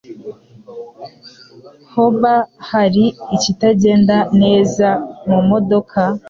Hoba 1.93 2.33
hari 2.69 3.05
ikitagenda 3.35 4.17
neza 4.41 4.87
mumodoka? 5.29 5.99